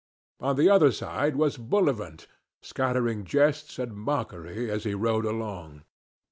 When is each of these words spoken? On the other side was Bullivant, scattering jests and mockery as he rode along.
On 0.39 0.55
the 0.55 0.67
other 0.67 0.91
side 0.91 1.35
was 1.35 1.57
Bullivant, 1.57 2.25
scattering 2.63 3.23
jests 3.23 3.77
and 3.77 3.93
mockery 3.95 4.67
as 4.67 4.83
he 4.83 4.95
rode 4.95 5.25
along. 5.27 5.83